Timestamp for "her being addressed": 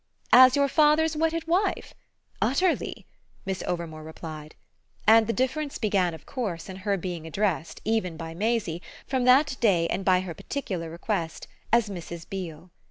6.77-7.81